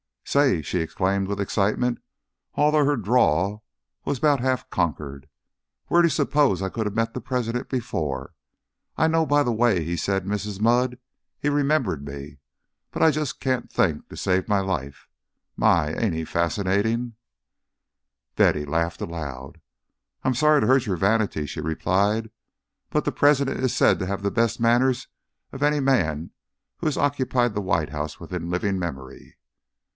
"Say!" 0.25 0.61
she 0.61 0.79
exclaimed 0.79 1.27
with 1.27 1.41
excitement, 1.41 1.99
although 2.55 2.85
her 2.85 2.95
drawl 2.95 3.65
was 4.05 4.19
but 4.19 4.39
half 4.39 4.67
conquered. 4.69 5.27
"Where 5.87 6.01
do 6.01 6.05
you 6.05 6.09
s'pose 6.09 6.61
I 6.61 6.69
could 6.69 6.85
have 6.85 6.95
met 6.95 7.13
the 7.13 7.21
President 7.21 7.67
before? 7.69 8.33
I 8.97 9.07
know 9.07 9.25
by 9.25 9.43
the 9.43 9.51
way 9.51 9.83
he 9.83 9.97
said 9.97 10.25
'Mrs. 10.25 10.59
Mudd,' 10.61 10.97
he 11.37 11.49
remembered 11.49 12.05
me, 12.05 12.39
but 12.91 13.03
I 13.03 13.11
just 13.11 13.41
can't 13.41 13.69
think, 13.71 14.07
to 14.07 14.15
save 14.15 14.47
my 14.47 14.61
life. 14.61 15.07
My! 15.57 15.93
ain't 15.93 16.15
he 16.15 16.23
fascinating?" 16.23 17.15
Betty 18.37 18.61
had 18.61 18.69
laughed 18.69 19.01
aloud. 19.01 19.59
"I 20.23 20.29
am 20.29 20.33
sorry 20.35 20.61
to 20.61 20.67
hurt 20.67 20.85
your 20.85 20.97
vanity," 20.97 21.45
she 21.45 21.61
replied, 21.61 22.31
"but 22.89 23.03
the 23.03 23.11
President 23.11 23.59
is 23.59 23.75
said 23.75 23.99
to 23.99 24.07
have 24.07 24.23
the 24.23 24.31
best 24.31 24.61
manners 24.61 25.09
of 25.51 25.61
any 25.61 25.81
man 25.81 26.31
who 26.77 26.87
has 26.87 26.97
occupied 26.97 27.53
the 27.53 27.61
White 27.61 27.89
House 27.89 28.19
within 28.19 28.49
living 28.49 28.79
memory." 28.79 29.37